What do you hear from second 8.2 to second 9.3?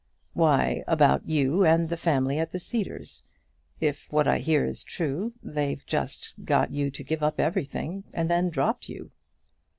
then dropped you."